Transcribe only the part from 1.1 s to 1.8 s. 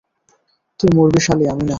শালী, আমি না!